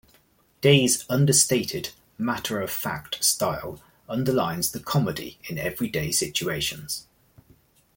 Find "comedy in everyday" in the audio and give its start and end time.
4.79-6.11